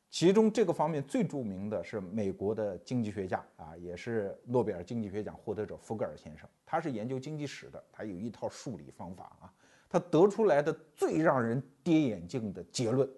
[0.09, 9.53] 其中这个方面最著名的是美国的经济学家啊，也是诺贝尔经济学奖获得者福格尔先生，他是研究经济史的，他有一套数理方法啊，
[9.89, 13.09] 他得出来的最让人跌眼镜的结论，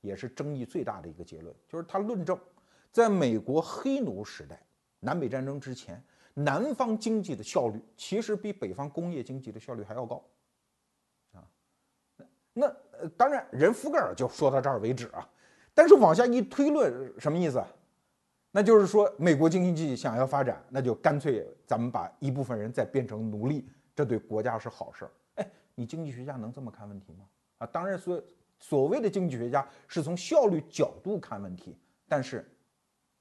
[0.00, 2.38] 也是争议最大的一个结论，就是他论证，
[2.92, 4.60] 在美国黑奴时代，
[5.00, 6.02] 南北战争之前。
[6.38, 10.22] 南方经济的效率其实比北方工业经济的效率还要高，
[11.32, 11.40] 啊，
[12.18, 15.26] 那那当然人福格尔就说到这儿为止啊，
[15.76, 17.62] 但是往下一推论什么意思？
[18.50, 25.10] 那就是说美国经济想要发展，那就干脆咱们把一部分人再变成奴隶，这对国家是好事儿。
[25.34, 27.26] 哎，你经济学家能这么看问题吗？
[27.58, 28.22] 啊，当然所
[28.58, 31.76] 所谓的经济学家是从效率角度看问题，
[32.08, 32.50] 但是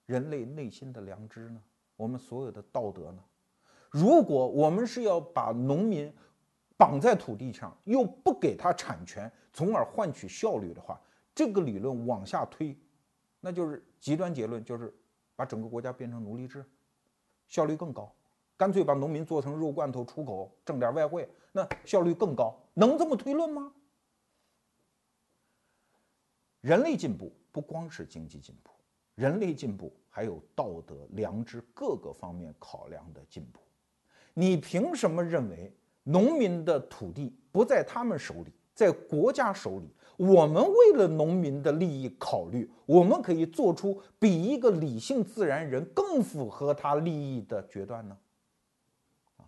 [0.06, 1.62] 人类内心的良知呢？
[1.98, 3.20] 我们所有的道德呢？
[3.90, 6.10] 如果我们是要把农民
[6.78, 10.98] 绑在土地上，又不给他产权，从而换取效率的话，
[11.36, 12.76] 这个理论往下推，
[13.40, 14.92] 那就是极端结论，就是
[15.36, 16.66] 把整个国家变成奴隶制，
[17.48, 18.12] 效率更高，
[18.58, 23.74] 干脆把农民做成肉罐头出口，挣点外汇，那效率更高，能这么推论吗？
[26.62, 28.72] 人类进步不光是经济进步，
[29.14, 29.94] 人类进步。
[30.16, 33.60] 还有道德、良知各个方面考量的进步，
[34.34, 39.94] 你凭什么认为农民的土地不在他们手里，在国家手里？
[40.18, 48.18] 我们为了农民的利益考虑，我们可以做出比一个理性自然人更符合他利益的决断呢？
[49.38, 49.46] 啊，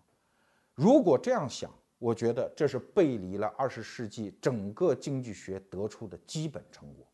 [0.73, 7.07] 如果这样想，我觉得这是背离了二十世纪整个经济学得出的基本成果。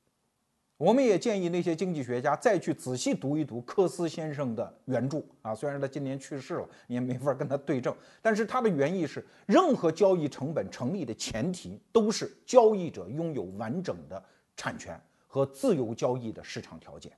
[0.83, 14.21] 我们也建议那些经济学家再去仔细读一读科斯先生的原著啊，虽然他今年去世了，你也没法跟他对证，但是他的原意是，任何交易成本成立的前提都是交易者拥有完整的
[14.57, 17.13] 产权和自由交易的市场条件。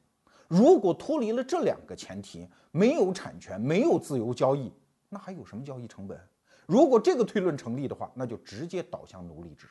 [0.47, 4.71] 如果脱离了这两个前提，没有产权，没有自由交易，
[5.09, 6.15] 那还有什么交易成本？
[6.67, 9.65] 如果这个推论成立的话，那就直接导向奴隶制。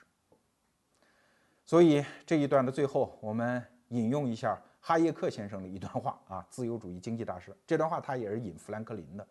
[1.65, 3.65] 所以这一段的最后，我们。
[3.88, 7.57] 引用一下哈耶克先生的一段话啊，自由主义经济大师。
[7.66, 9.27] 这段话他也是引富兰克林的。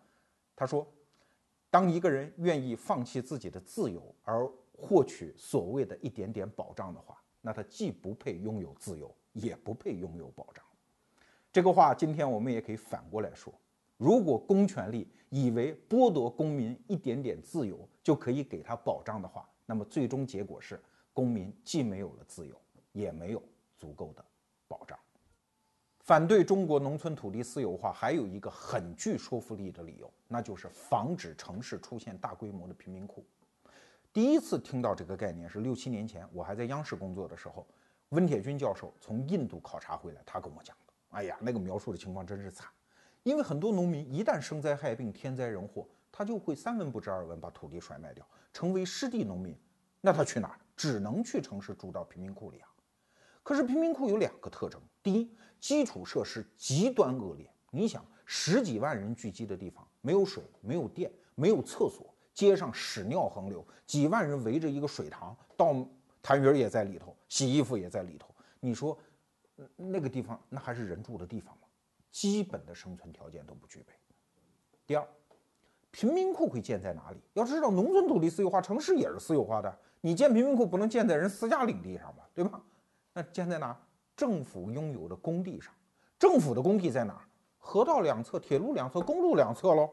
[0.55, 0.87] 他说
[1.69, 10.63] ：“当一个人愿意放弃自己的自由而获取所谓的一点点保障的话，那他既不配拥有自由，也不配拥有保障。”
[11.51, 13.53] 这个话今天我们也可以反过来说：
[13.97, 20.81] 如果公权力以为剥夺公民一点点自由就可以给他保障的话，那么最终结果是
[21.13, 22.59] 公民既没有了自由，
[22.91, 23.41] 也没有
[23.77, 24.25] 足够的。
[24.73, 24.97] 保障，
[25.99, 33.23] 反对中国农村土地私有化还有一个很具说服力的理由，那就是防止城市出现大规模的贫民窟。
[34.11, 37.67] 第一次听到这个概念是六七年前，我还在央视工作的时候，
[38.09, 40.93] 温铁军教授从印度考察回来，他跟我讲的。
[41.11, 42.67] 哎呀，那个描述的情况真是惨，
[43.21, 49.55] 因为很多农民一旦生灾害病、天灾人祸，他就会三文不值二文把土地甩卖掉，成为失地农民。
[50.01, 50.59] 那他去哪儿？
[50.75, 52.72] 只能去城市住到贫民窟里啊。
[53.43, 55.29] 可是贫民窟有两个特征：第一，
[55.59, 57.47] 基础设施极端恶劣。
[57.69, 65.73] 你想，十几万人聚集的地方，没有水，没有电，没有厕所，街上屎尿横流，几万人围着一个水塘，倒
[66.23, 68.33] 痰盂也在里头，洗衣服也在里头。
[68.59, 68.97] 你说，
[69.75, 71.67] 那个地方那还是人住的地方吗？
[72.11, 73.93] 基本的生存条件都不具备。
[74.87, 75.05] 第二，
[75.91, 77.17] 贫民窟会建在哪里？
[77.33, 79.79] 要知道，农村土地私有化，城市也是私有化的。
[79.99, 82.29] 你建贫民窟不能建在人私家领地上吧？
[82.33, 82.61] 对吧？
[83.13, 83.77] 那建在哪？
[84.15, 85.73] 政府拥有的工地上。
[86.19, 87.25] 政府的工地在哪儿？
[87.57, 89.89] 河道两侧、铁路两侧、公路两侧喽。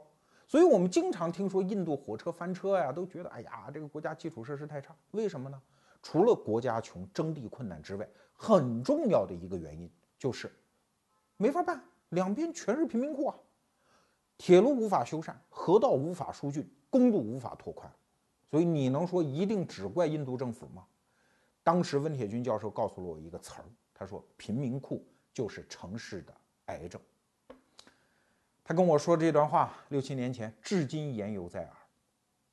[0.49, 4.95] 所以我们经常听说印度火车翻车呀，都觉得哎呀，这个国家基础设施太差。
[5.13, 5.63] 为什么呢？
[6.03, 10.51] 除了国家穷、征地困难之外，很重要的一个原因就是
[11.37, 13.37] 没法办，两边全是贫民窟啊。
[14.39, 17.93] 铁路无法修缮，河道无法疏浚，公路无法拓宽。
[18.51, 20.85] 所以你能说一定只怪印度政府吗？
[21.63, 26.35] 当时温铁军教授告诉了我一个词儿，他说贫民窟就是城市的
[26.67, 27.01] 癌症。
[28.65, 31.77] 他跟我说这段话六七年前，至今言犹在耳。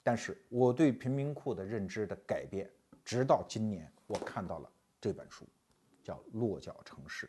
[0.03, 2.69] 但是我对贫民窟的认知的改变，
[3.03, 5.45] 直到今年我看到了这本书，
[6.01, 7.27] 叫《落脚城市》。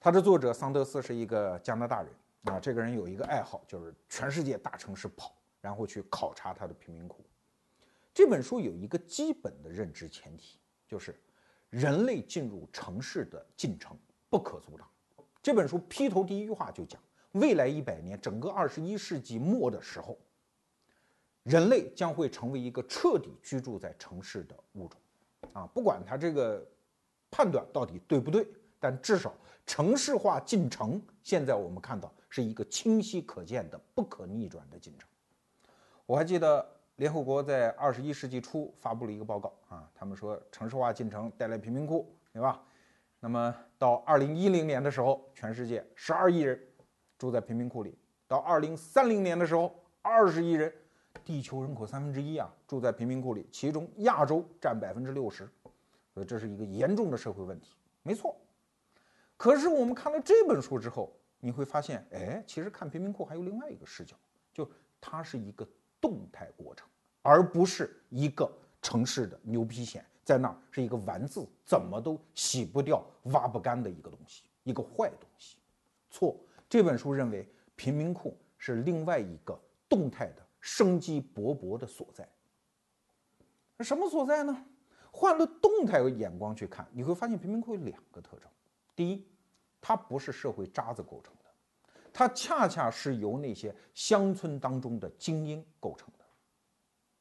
[0.00, 2.12] 它的作者桑德斯是一个加拿大人
[2.44, 7.24] 啊，这个人有一个爱好，就是全世界大城市跑，然后去考察他的贫民窟。
[8.14, 10.58] 这本书有一个基本的认知前提，
[10.88, 11.14] 就是
[11.68, 13.94] 人类进入城市的进程
[14.30, 14.88] 不可阻挡。
[15.42, 17.00] 这本书劈头第一句话就讲，
[17.32, 20.18] 未来一百年，整个二十一世纪末的时候，
[21.42, 24.98] 人类将会成为一个彻底居住在城市的物种。
[25.52, 26.66] 啊，不管他这个
[27.30, 28.48] 判断到底对不对，
[28.80, 29.34] 但至少
[29.66, 35.06] 城市化进程现在我们看到是一个清晰可见的、不可逆转的进程。
[36.06, 36.77] 我还记得。
[36.98, 42.60] 联合国在二十一世纪初发布了一个报告啊，他们说城市化进程带来贫民窟，对吧？
[43.20, 46.60] 那么到二零一零年的时候，全世界十二亿人
[47.16, 47.92] 住在贫民窟里；
[48.26, 50.72] 到二零三零年的时候，二十亿人，
[51.24, 55.48] 地球人口三分之一啊住在贫民窟里，其中亚洲占百分之六十，
[56.12, 58.34] 所以这是一个严重的社会问题，没错。
[59.36, 64.16] 可是我们看了这本书之后，你会发现，哎，其实看贫民窟还有另外一个视角，
[64.52, 64.68] 就
[65.00, 65.64] 它是一个。
[66.00, 66.86] 动态过程，
[67.22, 75.56] 而不是一个城市的牛皮癣在那儿是一个顽渍，怎么都洗不掉、挖不干的一个东西，一个坏东西。
[76.10, 76.36] 错，
[76.68, 79.58] 这本书认为贫民窟是另外一个
[79.88, 82.28] 动态的、生机勃勃的所在。
[83.76, 84.64] 那什么所在呢？
[85.10, 88.48] 换了动态的眼光去看，你会发现贫民窟有两个特征：
[88.94, 89.26] 第一，
[89.80, 91.34] 它不是社会渣子构成。
[92.12, 96.24] 它恰恰是由那些乡村当中的精英构成的。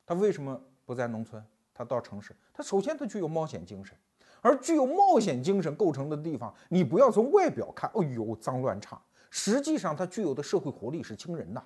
[0.06, 1.44] 他为什么不在农村？
[1.74, 2.36] 他到城市。
[2.54, 3.96] 他首先他具有冒险精神，
[4.42, 11.64] 而具有冒险精神构成的地方，你不要从外表看，哎呦脏乱差，实际上它具有的社会活力是惊人的。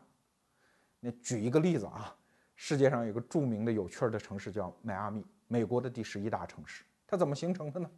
[0.99, 2.15] 那举一个例子啊，
[2.55, 7.89] 世界上有个著名的有趣的城市叫迈阿密，美国的第十一大城市，它怎么形成的呢？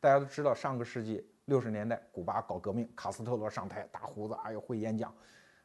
[0.00, 1.26] 大家都知道，上个世纪。
[1.48, 5.12] 六十年代，古巴搞革命，卡斯特罗上台，大胡子，哎呦会演讲，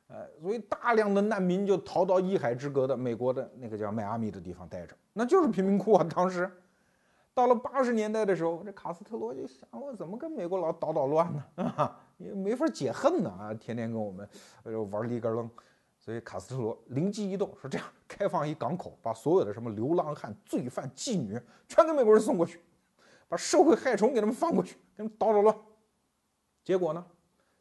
[0.07, 6.07] 呃，所以大量的难民就逃到一海之隔的美国的那个叫迈阿密的地方待着，那就是贫民窟啊。
[6.15, 6.49] 当时
[7.33, 11.43] 到了八十年代的时候，这卡斯特罗就想，我怎么跟美国佬捣捣乱呢？
[11.75, 14.27] 啊，也没法解恨呢啊，天天跟我们
[14.89, 15.49] 玩里根楞，
[15.99, 22.61] 所以卡斯特罗灵机一动，说这样开放一港口，把所有的什么流浪汉、罪犯、妓女全给美国人送过去，
[23.27, 25.53] 把社会害虫给他们放过去，给他们捣捣乱。
[26.63, 27.05] 结果呢？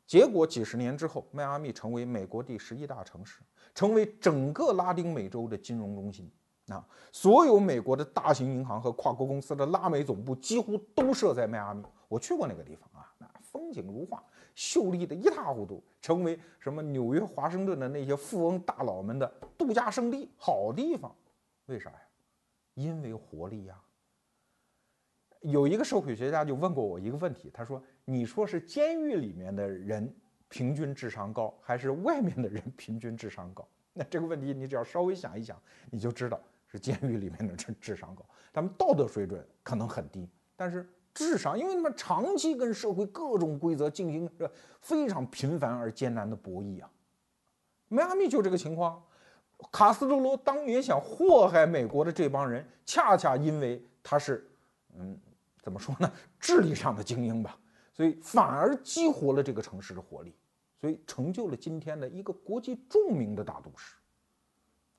[0.06, 3.40] 结果几十年之后，迈阿密成为美国第十一大城市，
[3.74, 6.30] 成为整个拉丁美洲的金融中心。
[6.68, 11.82] 啊，所有美国的大型银行和跨国公司的拉美总部几乎都设在迈阿密。
[12.08, 14.22] 我去过那个地方啊，那风景如画，
[14.54, 19.26] 秀丽的一塌糊涂，成为什么纽约、华盛顿的那些富翁大佬们的
[19.58, 21.12] 度假胜地，好地方。
[21.66, 21.98] 为啥呀？
[22.74, 23.80] 因为活力呀。
[25.42, 27.82] 有一个社会学家就问过我一个问题，他说。
[28.04, 30.12] 你说是监狱里面的人
[30.48, 33.64] 平均智商高，还是外面的人平均智商高？
[33.94, 35.56] 那这个问题你只要稍微想一想，
[35.88, 46.90] 你就知道是监狱里面的人智商高，他们道德水准可能很低，但是智商，因为他们长期跟社会各种规则进行着非常频繁而艰难的博弈啊。
[47.86, 49.00] 迈阿密就这个情况，
[49.70, 54.50] 卡斯特罗当年想祸害美国的这帮人，恰恰因为他是，
[54.98, 55.16] 嗯，
[55.62, 57.58] 怎么说呢， 智力上的精英吧。
[57.94, 60.34] 所以反而激活了这个城市的活力，
[60.78, 63.96] 所以成就了今天的一个国际著名的大都市。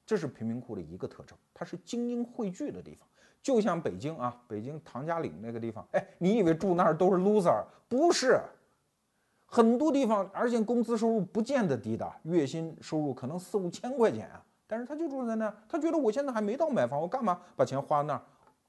[0.06, 3.08] 这是贫民窟的一个特征，它是精英汇聚的地方。
[3.42, 7.64] 就像北京啊，北京唐家岭那个地方，哎，你以为住那儿都是 loser？
[7.90, 8.40] 不是，
[9.46, 18.22] 很多地方，而且工资收入不见得低的，月薪收入可能四五千块钱啊，但是他就住在那儿，他觉得我现在还没到买房，我干嘛把钱花那儿，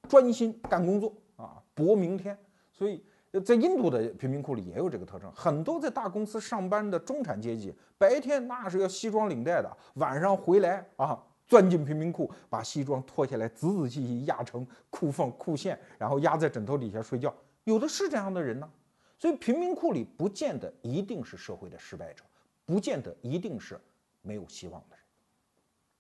[0.09, 2.39] 专心干工作啊，搏明天。
[2.73, 3.05] 所以。
[3.45, 17.35] 在印度的贫民窟里也有这个特征，很多在大公司上班的中产阶级，白天那是要西装领带的，晚上回来啊，钻进贫民窟，把西装脱下来，仔仔细细压成裤缝裤线，然后压在枕头底下睡觉。
[17.65, 18.71] 有的是这样的人呢，
[19.19, 22.23] 所以贫民窟里不见得一定是社会的失败者，
[22.65, 23.77] 不见得一定是
[24.23, 25.05] 没有希望的人。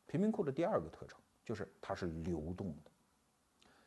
[0.07, 2.91] 贫民窟的第二个特征就是它是流动的。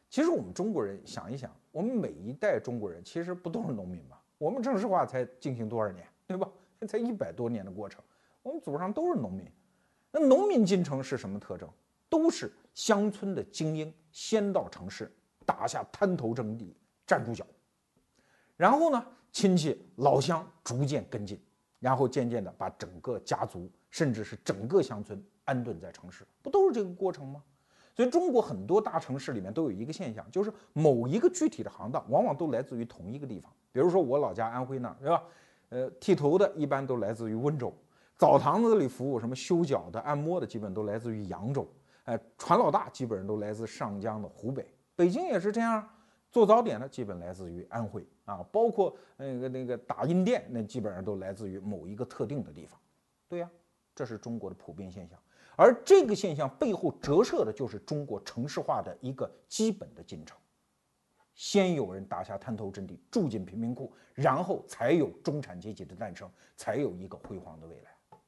[0.09, 4.17] 其实我们中国人想一想，我们每一代中国人其实不都是农民吗？
[4.37, 6.49] 我们城市化才进行多少年，对吧？
[6.87, 8.01] 才一百多年的过程，
[8.41, 9.45] 我们祖上都是农民。
[10.11, 11.67] 那农民进城是什么特征？
[12.09, 15.11] 都是乡村的精英先到城市，
[15.45, 16.73] 打下滩头阵地，
[17.05, 17.45] 站住脚。
[18.55, 21.37] 然后呢，亲戚老乡逐渐跟进，
[21.79, 27.43] 然后渐渐的把整个家族，甚至是整个乡村安顿在城市，不都是这个过程吗？
[27.97, 33.51] 所以，中国很多大城市里面都有一个现象，就是某一个具体的行当，往往都来自于同一个地方。
[33.71, 35.23] 比如说我老家安徽那儿，是吧？
[35.69, 37.73] 呃，剃头的一般都来自于温州，
[38.15, 41.67] 澡堂子里服务什么修脚的、按摩的，基本都来自于扬州。
[42.03, 44.63] 哎，船老大基本上都来自上江的湖北。
[44.95, 45.89] 北京也是这样，
[46.31, 52.79] 做早点的基本来自于安徽啊，包括那个那个打印店，那基本上都来自于某一个特定的地方。
[53.27, 53.49] 对呀，
[53.95, 55.17] 这是中国的普遍现象。
[55.57, 60.37] 而这个现象背后折射的就是中国城市化的一个基本的进程：
[61.33, 68.19] 先有人打下滩头阵地，住进贫民窟，然后才有中产阶级的诞生，才有一个辉煌的未来。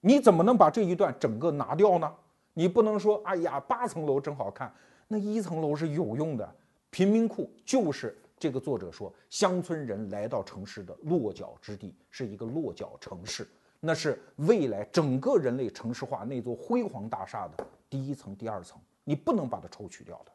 [0.00, 2.14] 你怎么能把这一段整个拿掉呢？
[2.52, 4.70] 你不能说，哎呀，八层楼真好看，
[5.08, 6.56] 那一层楼是有用的。
[6.90, 13.48] 贫民窟就是这个作者说，乡村人来到城市的落脚之地，是一个落脚城市。
[13.80, 20.32] 那是未来整个人类城市化那座辉煌大厦的第一层、第二层，你不能把它抽取掉的。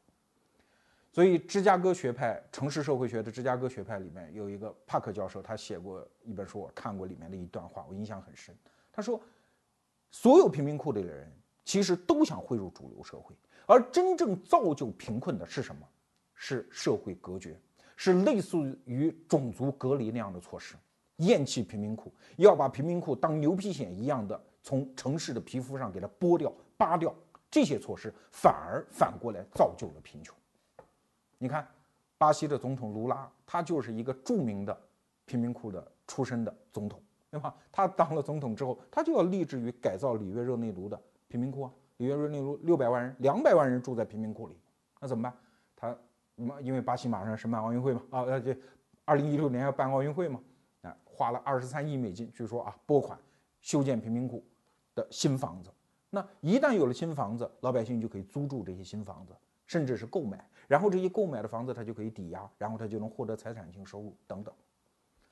[1.12, 8.56] 所以，芝加哥学派城市社会学的芝加哥学派里面有一个帕克教授，他写过一本书，我看过里面的一段话，我印象很深。
[8.92, 9.22] 他说，
[10.10, 11.32] 所有贫民窟里的人
[11.64, 13.36] 其实都想汇入主流社会，
[13.68, 15.88] 而真正造就贫困的是什么？
[16.34, 17.60] 是社会隔绝，
[17.96, 20.76] 是类似于种族隔离那样的措施。
[21.26, 27.14] 厌弃贫民窟，要把贫民窟当牛皮癣一样的从城市的皮肤上给它剥掉、扒掉，
[27.50, 30.36] 这些措施反而反过来造就了贫穷。
[31.38, 31.68] 你看，
[32.18, 34.76] 巴西的总统卢拉，他就是一个著名的
[35.26, 37.54] 贫民窟的出身的总统，对吧？
[37.72, 41.72] 他当了总统之后，他就要立志于改造里约热内卢的贫民窟啊。
[41.98, 44.58] 里约热内卢六百万人，两百万人住在贫民窟里，
[45.00, 45.34] 那怎么办？
[45.76, 45.98] 他
[46.62, 48.58] 因为巴西马上申办奥运会嘛，啊，这
[49.06, 50.40] 二零一六年要办奥运会嘛。
[51.16, 53.18] 花了二十三亿美金，据说啊，拨款
[53.62, 54.44] 修建贫民窟
[54.96, 55.70] 的新房子。
[56.10, 59.34] 那一旦有了新房子，老百姓就可以租住这些新房子，
[59.68, 60.44] 甚至是购买。
[60.68, 64.54] 然后这些购买的房子，他就可以抵押，然后他就能获得财产性收入等等。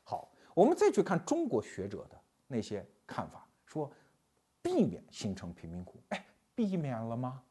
[0.04, 3.90] 好，我们再去看中国学者的那些看法，说
[4.62, 7.42] 避免形成贫民窟，哎，避免了吗？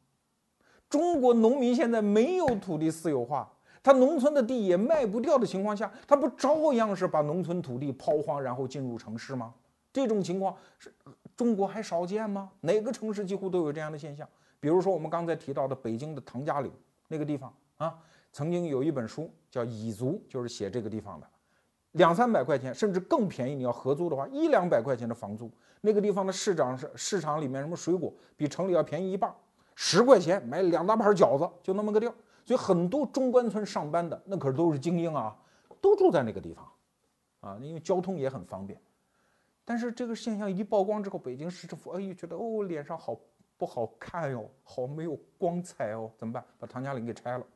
[0.88, 3.50] 中国农民现在没有土地私有化。
[3.82, 9.54] 他农村的地也卖不掉的情况下，他不照样是把农村土地抛荒，然后进入城市吗？
[9.92, 10.92] 这种情况是
[11.36, 12.50] 中国还少见吗？
[12.60, 14.28] 哪个城市几乎都有这样的现象？
[14.60, 16.70] 比如说我们刚才提到的北京的唐家岭
[17.08, 17.98] 那个地方啊，
[18.32, 21.26] 曾经有一本书叫《蚁族》，就是写这个地方的，
[21.92, 23.54] 两三百块钱，甚至更便宜。
[23.54, 25.50] 你要合租的话，一两百块钱的房租。
[25.80, 29.34] 那个地方的市长是市场里面什么水果比城里要便宜一半，
[29.74, 32.14] 十块钱买两大盘饺子，就那么个地儿。
[32.44, 35.36] 所以很多中关村上班的那可是都是精英啊，
[35.80, 36.68] 都住在那个地方，
[37.40, 38.80] 啊，因为交通也很方便。
[39.64, 43.16] 但是这个现象一曝光之后，北京市政府哎呦，觉得哦，脸上好
[43.56, 46.44] 不好看哟，好没有光彩哦，怎么办？
[46.58, 47.46] 把唐家岭给拆了。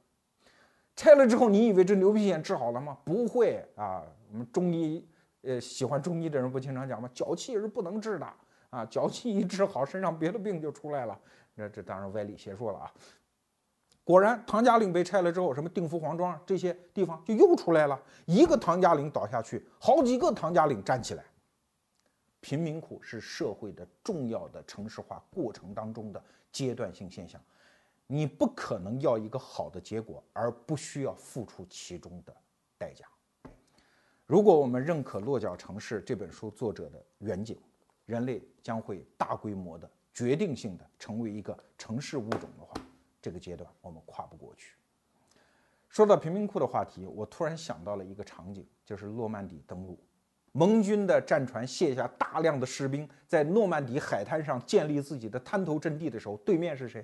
[0.94, 2.96] 拆了之后，你以为这牛皮癣治好了吗？
[3.04, 4.04] 不会啊。
[4.30, 5.04] 我们中医，
[5.42, 7.10] 呃，喜欢中医的人不经常讲吗？
[7.12, 8.32] 脚气是不能治的
[8.70, 11.18] 啊，脚气一治好，身上别的病就出来了。
[11.54, 12.92] 那这当然歪理邪说了啊。
[14.04, 17.98] 果然，唐家岭被拆了之后，什么定福黄庄这些地方就又出来了。
[18.26, 21.24] 一个唐家岭倒下去，好几个唐家岭站起来。
[22.40, 27.40] 贫民窟是社会的重要的城市化过程当中的阶段性现象，
[28.06, 32.36] 你不可能要一个好的结果而不需要付出其中的
[32.76, 33.06] 代价。
[34.26, 37.58] 如果我们认可《落脚城市》这本书作者的远景，
[38.04, 42.74] 人类将会大规模的、决定性的成为一个城市物种的话。
[43.24, 44.74] 这个阶段我们跨不过去。
[45.88, 49.98] 说到贫民窟的话题，我突然想到了一个场景，就是诺曼底登陆，
[50.52, 57.02] 盟军的战船卸下大量的士兵，在诺曼底海滩上建立自己的滩头阵地的时候，对面是谁？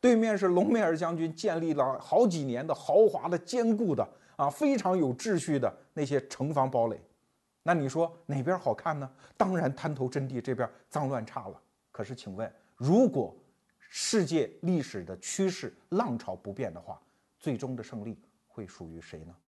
[0.00, 6.98] 对面是隆美尔将军建立了好几年的豪华的、坚固的啊，非常有秩序的那些城防堡垒。
[7.64, 9.10] 那你说哪边好看呢？
[9.36, 11.60] 当然滩头阵地这边脏乱差了。
[11.92, 13.36] 可是，请问，如果
[13.92, 17.02] 世界历史的趋势浪潮不变的话，
[17.40, 18.16] 最终的胜利
[18.46, 19.36] 会属于谁呢？